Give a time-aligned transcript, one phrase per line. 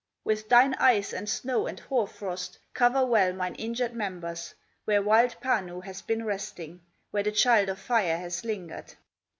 [0.23, 5.35] With thine ice, and snow, and hoar frost Cover well mine injured members Where wild
[5.41, 6.81] Panu has been resting,
[7.11, 8.95] Where the child of Fire has lingered.